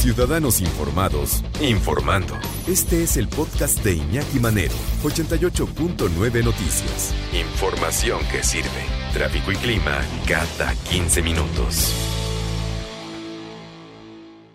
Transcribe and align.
Ciudadanos 0.00 0.62
informados, 0.62 1.44
informando. 1.60 2.32
Este 2.66 3.02
es 3.02 3.18
el 3.18 3.28
podcast 3.28 3.84
de 3.84 3.96
Iñaki 3.96 4.40
Manero, 4.40 4.72
88.9 5.02 6.42
Noticias. 6.42 7.14
Información 7.34 8.18
que 8.32 8.42
sirve. 8.42 8.80
Tráfico 9.12 9.52
y 9.52 9.56
clima 9.56 10.00
cada 10.26 10.72
15 10.88 11.20
minutos. 11.20 11.92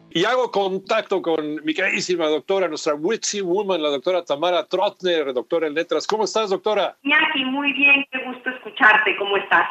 Y 0.09 0.25
hago 0.25 0.49
contacto 0.49 1.21
con 1.21 1.63
mi 1.63 1.75
queridísima 1.75 2.25
doctora, 2.25 2.67
nuestra 2.67 2.95
witchy 2.95 3.41
woman, 3.41 3.83
la 3.83 3.89
doctora 3.89 4.25
Tamara 4.25 4.65
Trotner, 4.65 5.31
doctora 5.31 5.67
en 5.67 5.75
letras. 5.75 6.07
¿Cómo 6.07 6.23
estás, 6.23 6.49
doctora? 6.49 6.97
Iñaki, 7.03 7.45
muy 7.45 7.71
bien, 7.73 8.03
qué 8.11 8.17
gusto 8.25 8.49
escucharte. 8.49 9.15
¿Cómo 9.17 9.37
estás? 9.37 9.67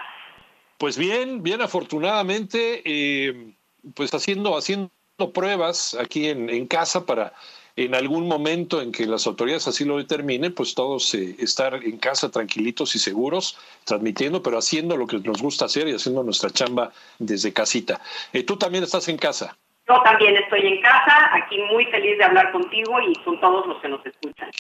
Pues 0.79 0.97
bien, 0.97 1.43
bien 1.43 1.61
afortunadamente, 1.63 2.81
eh, 2.85 3.55
pues 3.93 4.15
haciendo, 4.15 4.57
haciendo 4.57 4.93
pruebas 5.33 5.97
aquí 6.01 6.29
en, 6.29 6.51
en, 6.51 6.67
casa 6.67 7.07
para 7.07 7.33
en 7.77 7.95
algún 7.95 8.29
momento 8.29 8.81
en 8.81 8.93
que 8.93 9.07
las 9.07 9.27
autoridades 9.27 9.67
así 9.67 9.85
lo 9.85 9.99
determinen, 9.99 10.55
pues 10.55 10.75
todos 10.75 11.13
eh, 11.15 11.37
estar 11.39 11.75
en 11.75 11.99
casa 11.99 12.31
tranquilitos 12.31 12.95
y 12.95 12.99
seguros, 12.99 13.59
transmitiendo, 13.85 14.43
pero 14.43 14.59
haciendo 14.59 14.97
lo 14.97 15.07
que 15.07 15.19
nos 15.19 15.43
gusta 15.43 15.65
hacer 15.65 15.89
y 15.89 15.95
haciendo 15.95 16.23
nuestra 16.23 16.51
chamba 16.51 16.93
desde 17.19 17.53
casita. 17.53 18.01
Eh, 18.33 18.45
¿Tú 18.45 18.57
también 18.57 18.85
estás 18.85 19.09
en 19.09 19.19
casa? 19.19 19.57
Yo 19.89 20.01
también 20.03 20.37
estoy 20.37 20.67
en 20.67 20.81
casa, 20.81 21.31
aquí 21.35 21.59
muy 21.71 21.85
feliz 21.87 22.17
de 22.17 22.25
hablar 22.25 22.53
contigo 22.53 23.01
y 23.01 23.15
con 23.25 23.39
todos 23.41 23.67
los 23.67 23.83
que 23.83 23.89
nos 23.89 24.07
escuchan. 24.07 24.51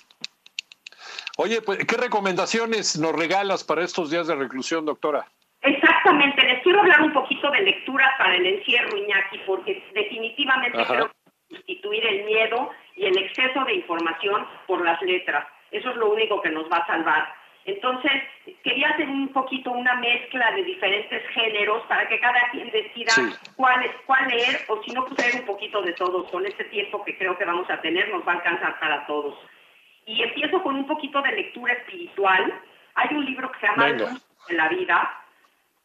Oye, 1.37 1.63
pues, 1.63 1.79
¿qué 1.87 1.97
recomendaciones 1.97 2.99
nos 2.99 3.13
regalas 3.13 3.65
para 3.65 3.85
estos 3.85 4.11
días 4.11 4.27
de 4.27 4.35
reclusión, 4.35 4.85
doctora? 4.85 5.27
Exactamente, 6.05 6.45
les 6.45 6.63
quiero 6.63 6.81
hablar 6.81 7.01
un 7.01 7.15
poquito 7.15 7.51
de 7.51 7.63
lecturas 7.63 8.11
para 8.19 8.37
el 8.37 8.45
encierro, 8.45 8.95
Iñaki, 8.95 9.39
porque 9.47 9.83
definitivamente 9.95 10.79
Ajá. 10.79 10.93
creo 10.93 11.09
que 11.09 11.57
sustituir 11.57 12.07
el 12.07 12.25
miedo 12.25 12.71
y 12.95 13.07
el 13.07 13.17
exceso 13.17 13.65
de 13.65 13.77
información 13.77 14.47
por 14.67 14.85
las 14.85 15.01
letras. 15.01 15.47
Eso 15.71 15.89
es 15.89 15.97
lo 15.97 16.13
único 16.13 16.43
que 16.43 16.51
nos 16.51 16.71
va 16.71 16.77
a 16.77 16.87
salvar. 16.87 17.35
Entonces, 17.65 18.13
quería 18.63 18.91
hacer 18.91 19.09
un 19.09 19.29
poquito 19.29 19.71
una 19.71 19.95
mezcla 19.95 20.51
de 20.51 20.65
diferentes 20.65 21.27
géneros 21.31 21.83
para 21.87 22.07
que 22.07 22.21
cada 22.21 22.51
quien 22.51 22.71
decida 22.71 23.11
sí. 23.13 23.23
cuál, 23.57 23.91
cuál 24.05 24.29
leer 24.29 24.61
o 24.69 24.83
si 24.83 24.91
no, 24.91 25.07
pues 25.07 25.19
leer 25.19 25.41
un 25.41 25.47
poquito 25.47 25.81
de 25.81 25.95
todos. 25.95 26.31
Con 26.31 26.45
este 26.45 26.65
tiempo 26.65 27.03
que 27.03 27.17
creo 27.17 27.39
que 27.39 27.47
vamos 27.47 27.71
a 27.71 27.81
tener, 27.81 28.11
nos 28.11 28.29
va 28.29 28.33
a 28.33 28.37
alcanzar 28.37 28.79
para 28.79 29.07
todos. 29.07 29.39
Y 30.05 30.23
empiezo 30.23 30.63
con 30.63 30.75
un 30.75 30.87
poquito 30.87 31.23
de 31.23 31.33
lectura 31.33 31.73
espiritual. 31.73 32.61
Hay 32.95 33.09
un 33.17 33.25
libro 33.25 33.51
que 33.51 33.61
se 33.61 33.67
llama 33.69 33.87
Venga. 33.87 34.11
de 34.49 34.55
la 34.55 34.69
vida, 34.69 35.24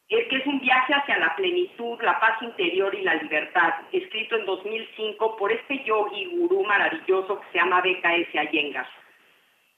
es 0.10 0.28
que 0.28 0.38
es 0.38 0.48
un 0.48 0.60
viaje 0.60 0.94
hacia 0.94 1.20
la 1.20 1.36
plenitud, 1.36 2.02
la 2.02 2.20
paz 2.20 2.42
interior 2.42 2.94
y 2.96 3.04
la 3.04 3.14
libertad, 3.14 3.76
escrito 3.92 4.38
en 4.38 4.46
2005 4.46 5.38
por 5.38 5.52
este 5.52 5.84
yogi 5.84 6.26
gurú 6.26 6.64
maravilloso 6.64 7.40
que 7.40 7.48
se 7.52 7.58
llama 7.60 7.82
BKS 7.82 8.34
Iyengar. 8.34 8.88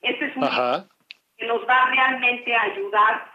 Este 0.01 0.25
es 0.25 0.35
un 0.37 0.43
libro 0.43 0.85
que 1.37 1.45
nos 1.45 1.67
va 1.67 1.85
realmente 1.89 2.55
a 2.55 2.61
ayudar 2.61 3.31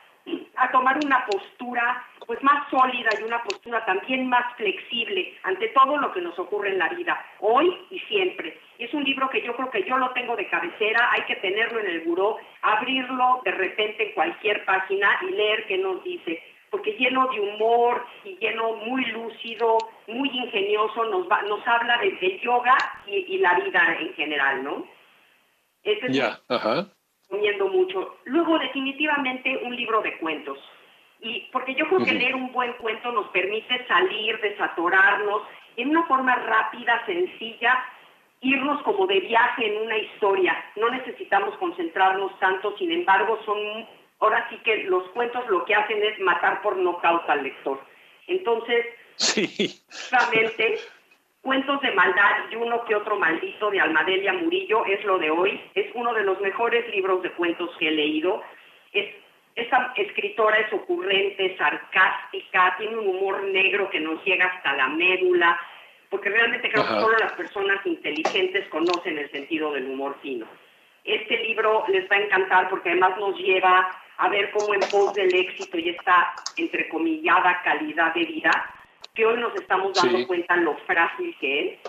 a 0.57 0.71
tomar 0.73 0.99
una 1.05 1.25
postura 1.27 2.03
pues 2.27 2.43
más 2.43 2.69
sólida 2.71 3.11
y 3.21 3.23
una 3.23 3.43
postura 3.45 3.85
también 3.85 4.29
más 4.29 4.57
flexible 4.57 5.39
ante 5.45 5.69
todo 5.69 5.99
lo 5.99 6.13
que 6.13 6.21
nos 6.21 6.37
ocurre 6.39 6.71
en 6.71 6.79
la 6.79 6.89
vida, 6.89 7.25
hoy 7.39 7.73
y 7.91 8.01
siempre. 8.01 8.59
Es 8.79 8.93
un 8.95 9.05
libro 9.05 9.29
que 9.31 9.43
yo 9.43 9.55
creo 9.55 9.71
que 9.71 9.85
yo 9.85 9.97
lo 9.99 10.11
tengo 10.11 10.35
de 10.35 10.49
cabecera, 10.49 11.11
hay 11.13 11.23
que 11.23 11.37
tenerlo 11.37 11.79
en 11.79 11.87
el 11.87 12.01
buró, 12.01 12.39
abrirlo 12.63 13.43
de 13.45 13.53
repente 13.53 14.09
en 14.09 14.15
cualquier 14.15 14.65
página 14.65 15.21
y 15.23 15.31
leer 15.33 15.67
qué 15.67 15.79
nos 15.79 16.03
dice 16.03 16.43
porque 16.77 16.93
lleno 16.93 17.27
de 17.29 17.41
humor 17.41 18.05
y 18.23 18.37
lleno 18.37 18.75
muy 18.75 19.03
lúcido, 19.07 19.79
muy 20.09 20.29
ingenioso, 20.29 21.07
nos, 21.07 21.27
va, 21.27 21.41
nos 21.43 21.67
habla 21.67 21.97
de, 21.99 22.11
de 22.11 22.39
yoga 22.41 22.77
y, 23.07 23.17
y, 23.35 23.39
la 23.39 23.55
vida 23.55 23.97
en 23.99 24.13
general, 24.13 24.63
¿no? 24.63 24.87
Este 25.83 26.07
es 26.09 26.13
yeah, 26.13 26.39
uh 26.51 26.55
-huh. 26.55 26.91
recomiendo 27.31 27.69
mucho. 27.69 28.19
Luego, 28.25 28.59
definitivamente, 28.59 29.57
un 29.65 29.75
libro 29.75 30.03
de 30.03 30.19
cuentos. 30.19 30.59
Y 31.21 31.49
porque 31.51 31.75
yo 31.75 31.87
creo 31.87 32.05
que 32.05 32.13
leer 32.13 32.35
un 32.35 32.53
buen 32.53 32.75
cuento 32.75 33.11
nos 33.11 33.29
permite 33.29 33.87
salir, 33.87 34.39
desatorarnos, 34.41 35.43
en 35.79 35.89
una 35.89 36.05
forma 36.05 36.35
rápida, 36.37 37.07
sencilla, 37.07 37.83
irnos 38.43 38.83
como 38.83 39.07
de 39.07 39.21
viaje 39.21 39.67
en 39.67 39.83
una 39.83 39.97
historia. 39.97 40.63
No 40.77 40.91
necesitamos 40.91 41.57
concentrarnos 41.57 42.39
tanto, 42.39 42.77
sin 42.77 42.93
embargo, 42.93 43.39
son 43.47 43.87
ahora 44.21 44.47
sí 44.51 44.59
que 44.59 44.85
los 44.85 45.09
cuentos 45.11 45.47
lo 45.49 45.65
que 45.65 45.75
hacen 45.75 46.03
es 46.03 46.19
matar 46.21 46.63
por 46.63 46.77
nocaut 46.77 47.29
al 47.29 47.43
lector. 47.43 47.81
Entonces, 48.27 48.87
sí. 49.17 49.81
realmente, 50.11 50.79
Cuentos 51.47 51.81
de 51.81 51.93
Maldad 51.93 52.51
y 52.51 52.57
uno 52.57 52.85
que 52.87 52.97
otro 52.97 53.17
maldito 53.21 53.71
de 53.71 53.79
Almadelia 53.79 54.33
Murillo 54.33 54.85
es 54.85 55.05
lo 55.05 55.17
de 55.17 55.31
hoy. 55.31 55.61
Es 55.77 55.87
uno 55.95 56.13
de 56.13 56.25
los 56.25 56.41
mejores 56.41 56.89
libros 56.93 57.23
de 57.23 57.31
cuentos 57.31 57.71
que 57.79 57.87
he 57.87 57.93
leído. 57.93 58.43
Es, 58.93 59.15
esta 59.55 59.93
escritora 59.97 60.57
es 60.57 60.73
ocurrente, 60.73 61.57
sarcástica, 61.57 62.75
tiene 62.79 62.97
un 62.97 63.07
humor 63.07 63.45
negro 63.45 63.89
que 63.91 64.01
nos 64.01 64.25
llega 64.25 64.47
hasta 64.47 64.75
la 64.75 64.89
médula, 64.89 65.57
porque 66.11 66.31
realmente 66.31 66.69
creo 66.69 66.83
Ajá. 66.83 66.95
que 66.95 67.01
solo 67.01 67.17
las 67.17 67.33
personas 67.35 67.87
inteligentes 67.87 68.67
conocen 68.69 69.17
el 69.17 69.31
sentido 69.31 69.73
del 69.73 69.89
humor 69.89 70.17
fino. 70.21 70.49
Este 71.07 71.39
libro 71.45 71.85
les 71.89 72.11
va 72.11 72.17
a 72.17 72.21
encantar 72.21 72.69
porque 72.69 72.91
además 72.91 73.17
nos 73.19 73.39
lleva 73.39 73.91
a 74.19 74.29
ver 74.29 74.51
cómo 74.51 74.75
en 74.75 74.81
pos 74.91 75.15
del 75.15 75.35
éxito 75.35 75.79
y 75.79 75.91
esta 75.91 76.35
entrecomillada 76.57 77.63
calidad 77.63 78.15
de 78.15 78.25
vida, 78.25 78.75
que 79.15 79.27
hoy 79.27 79.39
nos 79.39 79.55
estamos 79.55 79.95
dando 79.95 80.19
sí. 80.19 80.27
cuenta 80.27 80.57
lo 80.57 80.77
frágil 80.79 81.37
que 81.39 81.61
es. 81.61 81.81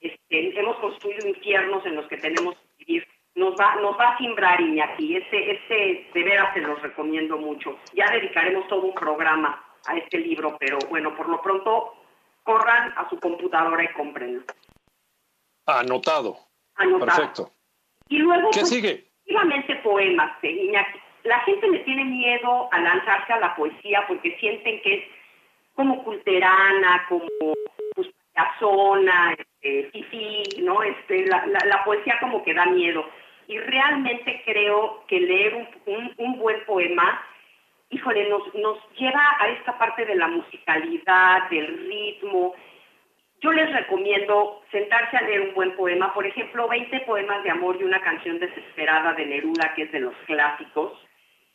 Este, 0.00 0.58
hemos 0.58 0.76
construido 0.78 1.28
infiernos 1.28 1.84
en 1.86 1.96
los 1.96 2.06
que 2.06 2.16
tenemos 2.16 2.54
que 2.54 2.84
vivir. 2.84 3.08
Nos 3.34 3.54
va, 3.54 3.76
nos 3.76 3.98
va 3.98 4.10
a 4.10 4.18
simbrar 4.18 4.60
Iñaki. 4.60 5.16
Este, 5.16 5.52
este 5.52 6.10
de 6.12 6.22
veras 6.24 6.54
se 6.54 6.60
los 6.60 6.80
recomiendo 6.82 7.36
mucho. 7.36 7.78
Ya 7.94 8.10
dedicaremos 8.10 8.66
todo 8.68 8.82
un 8.82 8.94
programa 8.94 9.62
a 9.86 9.96
este 9.96 10.18
libro, 10.18 10.56
pero 10.58 10.78
bueno, 10.88 11.14
por 11.14 11.28
lo 11.28 11.40
pronto 11.40 11.94
corran 12.42 12.94
a 12.96 13.08
su 13.10 13.18
computadora 13.20 13.84
y 13.84 13.92
cómprenlo. 13.92 14.42
Anotado. 15.66 16.38
Anotado. 16.76 17.06
Perfecto. 17.06 17.55
Y 18.08 18.18
luego, 18.18 18.50
¿qué 18.50 18.60
pues, 18.60 18.70
sigue? 18.70 19.04
Efectivamente, 19.24 19.76
poemas, 19.76 20.32
eh, 20.42 20.50
Iñaki 20.50 20.98
la 21.26 21.40
gente 21.40 21.68
le 21.68 21.80
tiene 21.80 22.04
miedo 22.04 22.68
a 22.72 22.78
lanzarse 22.78 23.32
a 23.32 23.40
la 23.40 23.54
poesía 23.56 24.04
porque 24.06 24.36
sienten 24.38 24.80
que 24.82 24.94
es 24.94 25.04
como 25.74 26.02
culterana, 26.04 27.04
como 27.08 27.26
pues, 27.94 28.08
zona, 28.58 29.36
este, 29.36 29.90
fifí, 29.90 30.42
¿no? 30.62 30.82
Este, 30.82 31.26
la, 31.26 31.44
la, 31.46 31.58
la, 31.66 31.84
poesía 31.84 32.18
como 32.20 32.42
que 32.42 32.54
da 32.54 32.66
miedo. 32.66 33.04
Y 33.48 33.58
realmente 33.58 34.42
creo 34.44 35.04
que 35.06 35.20
leer 35.20 35.54
un, 35.54 35.68
un, 35.94 36.14
un 36.16 36.38
buen 36.38 36.64
poema, 36.64 37.22
híjole, 37.90 38.28
nos, 38.28 38.54
nos 38.54 38.78
lleva 38.96 39.36
a 39.38 39.48
esta 39.48 39.76
parte 39.78 40.06
de 40.06 40.14
la 40.14 40.28
musicalidad, 40.28 41.48
del 41.50 41.88
ritmo. 41.88 42.54
Yo 43.40 43.52
les 43.52 43.72
recomiendo 43.72 44.62
sentarse 44.70 45.16
a 45.16 45.22
leer 45.22 45.42
un 45.42 45.54
buen 45.54 45.76
poema, 45.76 46.12
por 46.14 46.26
ejemplo, 46.26 46.68
20 46.68 47.00
poemas 47.00 47.42
de 47.44 47.50
amor 47.50 47.76
y 47.78 47.84
una 47.84 48.00
canción 48.00 48.38
desesperada 48.38 49.12
de 49.12 49.26
Neruda, 49.26 49.74
que 49.74 49.82
es 49.82 49.92
de 49.92 50.00
los 50.00 50.14
clásicos 50.26 50.92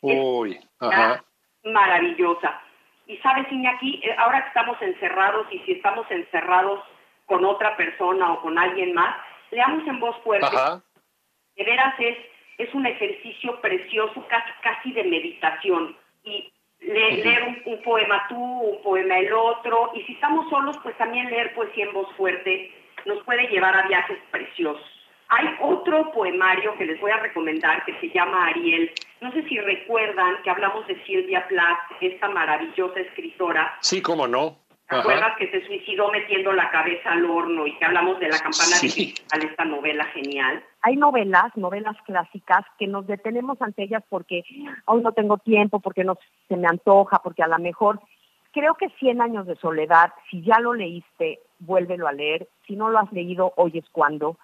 Uy, 0.02 0.58
ajá. 0.80 1.24
Maravillosa. 1.64 2.60
Y 3.06 3.16
sabes, 3.18 3.50
Iñaki, 3.50 4.00
eh, 4.02 4.14
ahora 4.18 4.42
que 4.42 4.48
estamos 4.48 4.82
encerrados 4.82 5.46
y 5.50 5.60
si 5.60 5.72
estamos 5.72 6.10
encerrados 6.10 6.80
con 7.26 7.44
otra 7.44 7.76
persona 7.76 8.32
o 8.32 8.42
con 8.42 8.58
alguien 8.58 8.94
más, 8.94 9.16
leamos 9.50 9.86
en 9.86 10.00
voz 10.00 10.16
fuerte. 10.22 10.46
Ajá. 10.46 10.82
De 11.56 11.64
veras 11.64 11.94
es, 12.00 12.18
es 12.58 12.74
un 12.74 12.84
ejercicio 12.84 13.60
precioso, 13.60 14.26
casi, 14.28 14.50
casi 14.62 14.92
de 14.92 15.04
meditación. 15.04 15.96
Y 16.24 16.52
leer 16.82 17.42
un, 17.44 17.72
un, 17.72 17.82
poema 17.82 18.26
tú, 18.28 18.36
un 18.36 18.82
poema 18.82 19.18
el 19.18 19.32
otro. 19.32 19.92
Y 19.94 20.02
si 20.02 20.14
estamos 20.14 20.48
solos, 20.50 20.76
pues 20.82 20.96
también 20.98 21.30
leer 21.30 21.54
poesía 21.54 21.86
en 21.86 21.92
voz 21.92 22.12
fuerte 22.16 22.72
nos 23.04 23.22
puede 23.24 23.48
llevar 23.48 23.76
a 23.76 23.86
viajes 23.88 24.18
preciosos. 24.30 24.80
Hay 25.28 25.46
otro 25.60 26.12
poemario 26.12 26.76
que 26.76 26.84
les 26.84 27.00
voy 27.00 27.10
a 27.10 27.16
recomendar 27.16 27.84
que 27.84 27.98
se 28.00 28.10
llama 28.10 28.48
Ariel. 28.48 28.90
No 29.20 29.32
sé 29.32 29.42
si 29.48 29.58
recuerdan 29.58 30.36
que 30.44 30.50
hablamos 30.50 30.86
de 30.86 31.02
Silvia 31.04 31.46
Plath, 31.48 31.78
esta 32.00 32.28
maravillosa 32.28 33.00
escritora. 33.00 33.78
Sí, 33.80 34.02
cómo 34.02 34.26
no. 34.26 34.58
¿Te 34.92 35.00
acuerdas 35.00 35.36
que 35.38 35.50
se 35.50 35.66
suicidó 35.66 36.10
metiendo 36.10 36.52
la 36.52 36.70
cabeza 36.70 37.12
al 37.12 37.24
horno 37.24 37.66
y 37.66 37.76
que 37.78 37.84
hablamos 37.84 38.18
de 38.20 38.28
la 38.28 38.38
campana 38.38 38.76
Sí. 38.76 38.88
de 38.88 38.94
cristal, 39.14 39.42
esta 39.44 39.64
novela 39.64 40.04
genial? 40.06 40.62
hay 40.82 40.96
novelas, 40.96 41.56
novelas 41.56 41.96
clásicas, 42.04 42.64
que 42.78 42.86
nos 42.88 43.06
detenemos 43.06 43.60
ante 43.62 43.84
ellas 43.84 44.02
porque 44.08 44.42
hoy 44.86 45.00
no 45.02 45.12
tengo 45.12 45.38
tiempo, 45.38 45.78
porque 45.80 46.02
no 46.04 46.18
se 46.48 46.56
me 46.56 46.66
antoja, 46.66 47.20
porque 47.22 47.42
a 47.42 47.46
lo 47.46 47.58
mejor 47.58 48.00
creo 48.52 48.74
que 48.74 48.88
Cien 48.98 49.20
años 49.22 49.46
de 49.46 49.56
soledad, 49.56 50.12
si 50.30 50.42
ya 50.42 50.58
lo 50.60 50.74
leíste, 50.74 51.40
vuélvelo 51.60 52.06
a 52.08 52.12
leer. 52.12 52.48
Si 52.66 52.76
no 52.76 52.88
lo 52.90 52.98
has 52.98 53.10
leído, 53.12 53.52
hoy 53.56 53.78
es 53.78 53.88
cuando. 53.92 54.36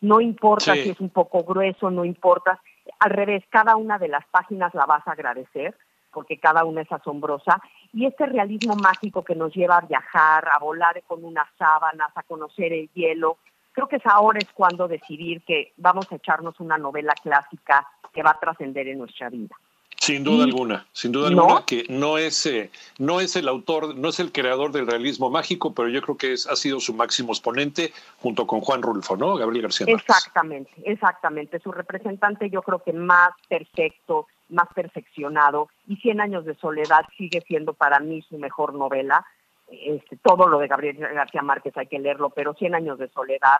No 0.00 0.20
importa 0.20 0.74
Sí. 0.74 0.82
si 0.84 0.90
es 0.90 1.00
un 1.00 1.10
poco 1.10 1.44
grueso, 1.44 1.90
no 1.90 2.04
importa. 2.04 2.60
Al 2.98 3.10
revés, 3.10 3.44
cada 3.50 3.76
una 3.76 3.98
de 3.98 4.08
las 4.08 4.26
páginas 4.28 4.74
la 4.74 4.86
vas 4.86 5.06
a 5.06 5.12
agradecer 5.12 5.74
porque 6.16 6.38
cada 6.38 6.64
una 6.64 6.80
es 6.80 6.90
asombrosa. 6.90 7.60
Y 7.92 8.06
este 8.06 8.24
realismo 8.24 8.74
mágico 8.74 9.22
que 9.22 9.34
nos 9.34 9.52
lleva 9.54 9.76
a 9.76 9.80
viajar, 9.82 10.48
a 10.50 10.58
volar 10.58 11.02
con 11.06 11.22
unas 11.22 11.46
sábanas, 11.58 12.08
a 12.14 12.22
conocer 12.22 12.72
el 12.72 12.88
hielo, 12.94 13.36
creo 13.72 13.86
que 13.86 13.96
es 13.96 14.06
ahora 14.06 14.38
es 14.38 14.48
cuando 14.54 14.88
decidir 14.88 15.42
que 15.42 15.74
vamos 15.76 16.10
a 16.10 16.14
echarnos 16.16 16.58
una 16.58 16.78
novela 16.78 17.12
clásica 17.22 17.86
que 18.14 18.22
va 18.22 18.30
a 18.30 18.40
trascender 18.40 18.88
en 18.88 18.96
nuestra 18.96 19.28
vida. 19.28 19.54
Sin 19.98 20.24
duda 20.24 20.46
Y- 20.46 20.50
alguna, 20.50 20.86
sin 20.92 21.12
duda 21.12 21.28
¿No? 21.30 21.42
alguna 21.42 21.64
que 21.66 21.84
no 21.90 22.16
es, 22.16 22.46
eh, 22.46 22.70
no 22.98 23.20
es 23.20 23.36
el 23.36 23.46
autor, 23.46 23.94
no 23.94 24.08
es 24.08 24.18
el 24.18 24.32
creador 24.32 24.72
del 24.72 24.86
realismo 24.86 25.28
mágico, 25.28 25.74
pero 25.74 25.88
yo 25.90 26.00
creo 26.00 26.16
que 26.16 26.32
es, 26.32 26.46
ha 26.46 26.56
sido 26.56 26.80
su 26.80 26.94
máximo 26.94 27.32
exponente 27.32 27.92
junto 28.22 28.46
con 28.46 28.60
Juan 28.62 28.80
Rulfo, 28.80 29.16
¿no? 29.18 29.36
Gabriel 29.36 29.64
García 29.64 29.86
Márquez. 29.86 30.16
Exactamente, 30.16 30.70
exactamente. 30.84 31.58
Su 31.60 31.72
representante 31.72 32.48
yo 32.48 32.62
creo 32.62 32.82
que 32.82 32.94
más 32.94 33.32
perfecto, 33.48 34.26
más 34.48 34.68
perfeccionado. 34.74 35.68
Y 35.86 35.96
Cien 35.96 36.20
años 36.20 36.44
de 36.44 36.54
soledad 36.54 37.04
sigue 37.16 37.40
siendo 37.42 37.74
para 37.74 38.00
mí 38.00 38.22
su 38.22 38.38
mejor 38.38 38.74
novela. 38.74 39.24
Este, 39.68 40.16
todo 40.16 40.48
lo 40.48 40.58
de 40.58 40.68
Gabriel 40.68 40.96
García 40.96 41.42
Márquez 41.42 41.76
hay 41.76 41.86
que 41.86 41.98
leerlo, 41.98 42.30
pero 42.30 42.54
Cien 42.54 42.74
años 42.74 42.98
de 42.98 43.08
soledad. 43.08 43.58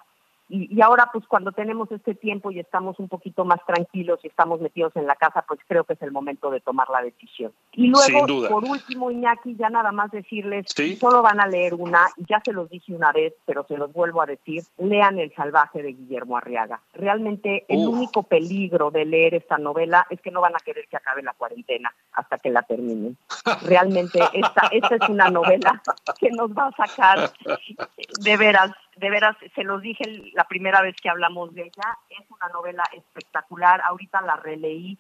Y, 0.49 0.75
y 0.75 0.81
ahora, 0.81 1.11
pues 1.13 1.27
cuando 1.27 1.53
tenemos 1.53 1.91
este 1.91 2.15
tiempo 2.15 2.51
y 2.51 2.61
estamos 2.61 2.99
un 2.99 3.09
poquito 3.09 3.45
más 3.45 3.59
tranquilos 3.67 4.21
y 4.23 4.29
estamos 4.29 4.61
metidos 4.61 4.95
en 4.97 5.07
la 5.07 5.17
casa, 5.17 5.45
pues 5.47 5.61
creo 5.67 5.85
que 5.85 5.95
es 5.95 6.03
el 6.03 6.13
momento 6.13 6.51
de 6.51 6.61
tomar 6.61 6.89
la 6.91 7.03
decisión. 7.03 7.53
Y 7.73 7.89
luego, 7.89 8.49
por 8.49 8.65
último, 8.65 9.11
Iñaki, 9.11 9.57
ya 9.57 9.71
nada 9.71 9.93
más 9.93 10.11
decirles, 10.11 10.67
Sí. 10.75 10.97
solo 10.97 11.23
van 11.23 11.41
a 11.41 11.47
leer 11.47 11.75
una, 11.75 12.07
ya 12.29 12.41
se 12.45 12.53
los 12.53 12.69
dije 12.71 12.95
una 12.95 13.13
vez, 13.13 13.35
pero 13.45 13.65
se 13.67 13.77
los 13.77 13.93
vuelvo 13.93 14.23
a 14.23 14.27
decir, 14.27 14.63
lean 14.79 15.19
El 15.19 15.35
salvaje 15.35 15.83
de 15.83 15.93
Guillermo 15.93 16.37
Arriaga. 16.37 16.81
Realmente 16.95 17.65
el 17.69 17.87
Uf. 17.87 17.95
único 17.95 18.23
peligro 18.23 18.91
de 18.91 19.05
leer 19.05 19.35
esta 19.35 19.59
novela 19.59 20.07
es 20.11 20.21
que 20.21 20.31
no 20.31 20.41
van 20.41 20.55
a 20.55 20.61
querer 20.61 20.87
que 20.89 20.97
acabe 20.97 21.23
la 21.23 21.33
cuarentena 21.35 21.93
hasta 22.13 22.39
que 22.39 22.51
la 22.51 22.63
terminen. 22.63 23.17
Realmente 23.63 24.21
esta, 24.33 24.69
esta 24.71 24.95
es 24.97 25.09
una 25.09 25.31
novela 25.31 25.83
que 26.19 26.31
nos 26.31 26.51
va 26.51 26.69
a 26.69 26.73
sacar 26.87 27.31
de 28.21 28.37
veras, 28.37 28.71
de 28.97 29.11
veras, 29.11 29.37
se 29.55 29.63
los 29.63 29.83
dije 29.83 30.05
la 30.33 30.45
primera 30.45 30.81
vez 30.81 30.97
que 31.01 31.11
hablamos 31.11 31.55
de 31.55 31.63
ella, 31.63 31.99
es 32.09 32.31
una 32.31 32.49
novela 32.49 32.83
espectacular, 32.93 33.81
ahorita 33.83 34.23
la 34.23 34.37
releí 34.37 34.99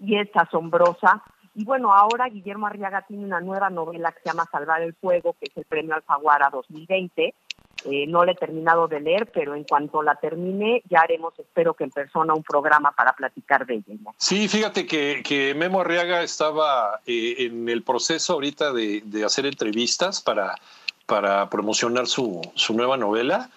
y 0.00 0.18
es 0.18 0.28
asombrosa. 0.34 1.22
Y 1.54 1.64
bueno, 1.64 1.92
ahora 1.92 2.28
Guillermo 2.28 2.66
Arriaga 2.66 3.02
tiene 3.02 3.24
una 3.24 3.40
nueva 3.40 3.70
novela 3.70 4.12
que 4.12 4.20
se 4.20 4.28
llama 4.28 4.48
Salvar 4.50 4.82
el 4.82 4.94
Fuego, 4.94 5.34
que 5.38 5.46
es 5.46 5.56
el 5.56 5.64
premio 5.64 5.94
Alfaguara 5.94 6.50
2020. 6.50 7.34
Eh, 7.84 8.06
no 8.08 8.24
la 8.24 8.32
he 8.32 8.34
terminado 8.34 8.88
de 8.88 9.00
leer, 9.00 9.30
pero 9.32 9.54
en 9.54 9.64
cuanto 9.64 10.02
la 10.02 10.16
termine, 10.16 10.82
ya 10.88 11.00
haremos, 11.00 11.38
espero 11.38 11.74
que 11.74 11.84
en 11.84 11.90
persona, 11.90 12.34
un 12.34 12.42
programa 12.42 12.92
para 12.92 13.12
platicar 13.12 13.64
de 13.64 13.74
ella. 13.74 13.94
Sí, 14.16 14.48
fíjate 14.48 14.86
que, 14.86 15.22
que 15.22 15.54
Memo 15.54 15.80
Arriaga 15.82 16.22
estaba 16.22 17.00
eh, 17.06 17.36
en 17.38 17.68
el 17.68 17.82
proceso 17.82 18.34
ahorita 18.34 18.72
de 18.72 19.24
hacer 19.24 19.46
entrevistas 19.46 20.20
para, 20.20 20.56
para 21.06 21.48
promocionar 21.50 22.06
su, 22.06 22.42
su 22.54 22.74
nueva 22.74 22.96
novela, 22.96 23.50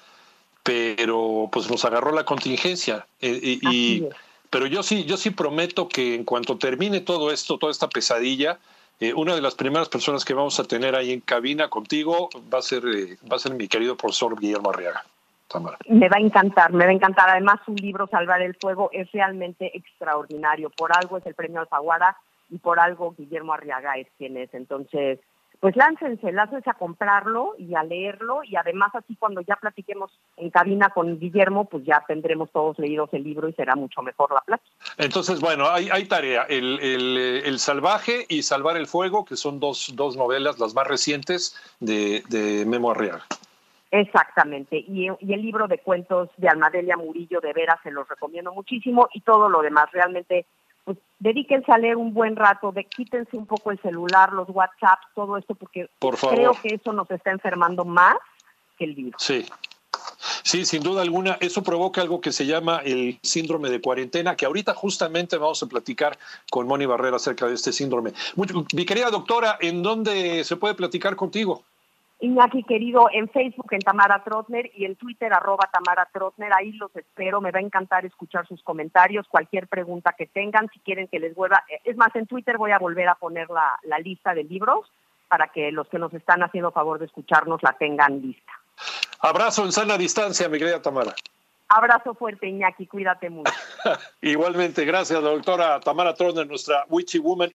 pero 0.63 1.49
pues 1.51 1.69
nos 1.69 1.83
agarró 1.85 2.11
la 2.11 2.23
contingencia. 2.25 3.05
Eh, 3.21 3.39
y- 3.61 3.69
y- 3.69 4.09
pero 4.49 4.65
yo 4.65 4.81
sí, 4.83 5.05
yo 5.05 5.17
sí 5.17 5.29
prometo 5.29 5.87
que 5.87 6.15
en 6.15 6.23
cuanto 6.23 6.57
termine 6.57 7.01
todo 7.01 7.31
esto, 7.31 7.57
toda 7.57 7.71
esta 7.71 7.87
pesadilla, 7.87 8.59
eh, 8.99 9.13
una 9.13 9.35
de 9.35 9.41
las 9.41 9.55
primeras 9.55 9.89
personas 9.89 10.25
que 10.25 10.33
vamos 10.33 10.59
a 10.59 10.63
tener 10.63 10.95
ahí 10.95 11.11
en 11.11 11.21
cabina 11.21 11.69
contigo 11.69 12.29
va 12.53 12.59
a 12.59 12.61
ser, 12.61 12.83
eh, 12.87 13.17
va 13.31 13.35
a 13.37 13.39
ser 13.39 13.53
mi 13.53 13.67
querido 13.67 13.95
profesor 13.95 14.39
Guillermo 14.39 14.69
Arriaga. 14.71 15.03
Tamara. 15.47 15.79
Me 15.87 16.07
va 16.09 16.17
a 16.17 16.19
encantar, 16.19 16.71
me 16.73 16.85
va 16.85 16.91
a 16.91 16.93
encantar. 16.93 17.27
Además, 17.29 17.59
su 17.65 17.73
libro 17.73 18.05
Salvar 18.05 18.39
el 18.43 18.55
Fuego 18.55 18.91
es 18.93 19.11
realmente 19.11 19.75
extraordinario. 19.75 20.69
Por 20.69 20.95
algo 20.95 21.17
es 21.17 21.25
el 21.25 21.33
premio 21.33 21.61
Alfaguara 21.61 22.15
y 22.51 22.59
por 22.59 22.79
algo 22.79 23.15
Guillermo 23.17 23.53
Arriaga 23.53 23.95
es 23.97 24.05
quien 24.19 24.37
es. 24.37 24.53
Entonces, 24.53 25.17
pues 25.59 25.75
láncense, 25.75 26.31
láncense 26.31 26.69
a 26.69 26.75
comprarlo 26.75 27.55
y 27.57 27.75
a 27.75 27.83
leerlo. 27.83 28.43
Y 28.43 28.55
además, 28.55 28.91
así 28.93 29.15
cuando 29.17 29.41
ya 29.41 29.57
platiquemos 29.57 30.11
en 30.37 30.49
cabina 30.49 30.89
con 30.89 31.19
Guillermo, 31.19 31.65
pues 31.65 31.83
ya 31.83 32.03
tendremos 32.07 32.49
todos 32.51 32.79
leídos 32.79 33.09
el 33.13 33.23
libro 33.23 33.49
y 33.49 33.53
será 33.53 33.75
mucho 33.75 34.01
mejor 34.01 34.31
la 34.31 34.41
plática. 34.41 34.69
Entonces, 34.97 35.41
bueno, 35.41 35.69
hay, 35.69 35.89
hay 35.89 36.05
tarea. 36.05 36.43
El, 36.43 36.79
el, 36.79 37.17
El 37.45 37.59
Salvaje 37.59 38.25
y 38.29 38.43
Salvar 38.43 38.77
el 38.77 38.87
Fuego, 38.87 39.25
que 39.25 39.35
son 39.35 39.59
dos, 39.59 39.91
dos 39.95 40.15
novelas, 40.15 40.59
las 40.59 40.73
más 40.73 40.87
recientes 40.87 41.55
de, 41.79 42.23
de 42.29 42.65
Memo 42.65 42.91
Arriaga. 42.91 43.25
Exactamente. 43.91 44.77
Y, 44.77 45.07
y 45.19 45.33
el 45.33 45.41
libro 45.41 45.67
de 45.67 45.79
cuentos 45.79 46.29
de 46.37 46.47
Almadelia 46.47 46.95
Murillo, 46.95 47.41
de 47.41 47.53
veras, 47.53 47.79
se 47.83 47.91
los 47.91 48.07
recomiendo 48.07 48.53
muchísimo. 48.53 49.09
Y 49.13 49.21
todo 49.21 49.49
lo 49.49 49.61
demás, 49.61 49.91
realmente, 49.91 50.45
pues 50.89 50.97
dedíquense 51.19 51.71
a 51.71 51.77
leer 51.77 51.97
un 51.97 52.15
buen 52.15 52.35
rato, 52.35 52.71
de, 52.71 52.83
quítense 52.85 53.37
un 53.37 53.45
poco 53.45 53.69
el 53.69 53.79
celular, 53.79 54.33
los 54.33 54.49
WhatsApp, 54.49 54.97
todo 55.13 55.37
esto, 55.37 55.53
porque 55.53 55.87
Por 55.99 56.17
creo 56.17 56.53
que 56.59 56.73
eso 56.73 56.93
nos 56.93 57.11
está 57.11 57.29
enfermando 57.29 57.85
más 57.85 58.15
que 58.75 58.85
el 58.85 58.95
virus. 58.95 59.21
Sí. 59.21 59.45
Sí, 60.41 60.65
sin 60.65 60.81
duda 60.81 61.03
alguna, 61.03 61.37
eso 61.41 61.61
provoca 61.61 62.01
algo 62.01 62.21
que 62.21 62.31
se 62.31 62.47
llama 62.47 62.81
el 62.83 63.19
síndrome 63.21 63.69
de 63.69 63.81
cuarentena, 63.81 64.35
que 64.35 64.47
ahorita 64.47 64.73
justamente 64.73 65.37
vamos 65.37 65.61
a 65.61 65.67
platicar 65.67 66.17
con 66.49 66.65
Moni 66.65 66.87
Barrera 66.87 67.17
acerca 67.17 67.45
de 67.45 67.53
este 67.53 67.71
síndrome. 67.71 68.13
Mucho- 68.35 68.65
mi 68.73 68.83
querida 68.83 69.11
doctora, 69.11 69.59
¿en 69.61 69.83
dónde 69.83 70.43
se 70.43 70.55
puede 70.55 70.73
platicar 70.73 71.15
contigo? 71.15 71.61
Iñaki, 72.21 72.63
querido, 72.63 73.07
en 73.13 73.29
Facebook 73.29 73.67
en 73.71 73.79
Tamara 73.79 74.21
Trotner 74.23 74.69
y 74.75 74.83
en 74.83 74.97
Twitter 74.97 75.31
arroba 75.31 75.69
Tamara 75.71 76.09
Trotner, 76.11 76.51
ahí 76.53 76.73
los 76.73 76.93
espero, 76.95 77.39
me 77.39 77.51
va 77.51 77.59
a 77.59 77.61
encantar 77.61 78.05
escuchar 78.05 78.45
sus 78.45 78.61
comentarios, 78.61 79.25
cualquier 79.29 79.67
pregunta 79.67 80.13
que 80.17 80.27
tengan, 80.27 80.69
si 80.73 80.79
quieren 80.79 81.07
que 81.07 81.19
les 81.19 81.33
vuelva, 81.33 81.63
es 81.85 81.95
más, 81.95 82.13
en 82.15 82.27
Twitter 82.27 82.57
voy 82.57 82.71
a 82.71 82.79
volver 82.79 83.07
a 83.07 83.15
poner 83.15 83.49
la, 83.49 83.79
la 83.83 83.99
lista 83.99 84.33
de 84.33 84.43
libros 84.43 84.91
para 85.29 85.47
que 85.47 85.71
los 85.71 85.87
que 85.87 85.99
nos 85.99 86.13
están 86.13 86.43
haciendo 86.43 86.71
favor 86.71 86.99
de 86.99 87.05
escucharnos 87.05 87.63
la 87.63 87.73
tengan 87.73 88.21
lista. 88.21 88.51
Abrazo 89.21 89.63
en 89.63 89.71
sana 89.71 89.97
distancia, 89.97 90.49
mi 90.49 90.57
querida 90.57 90.81
Tamara. 90.81 91.13
Abrazo 91.69 92.15
fuerte, 92.15 92.47
Iñaki, 92.47 92.87
cuídate 92.87 93.29
mucho. 93.29 93.53
Igualmente, 94.21 94.83
gracias, 94.85 95.21
doctora 95.21 95.79
Tamara 95.79 96.15
Troner, 96.15 96.47
nuestra 96.47 96.83
Witchy 96.89 97.19
Woman. 97.19 97.47